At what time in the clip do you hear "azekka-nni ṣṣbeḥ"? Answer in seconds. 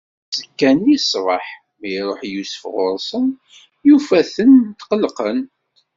0.29-1.45